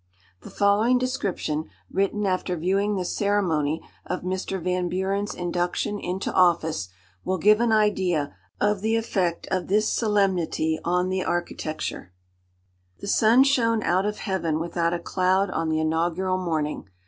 [0.41, 4.59] The following description, written after viewing the ceremony of Mr.
[4.59, 6.89] Van Buren's induction into office,
[7.23, 12.13] will give an idea of the effect of this solemnity on the architecture:—
[12.97, 16.89] "The sun shone out of heaven without a cloud on the inaugural morning.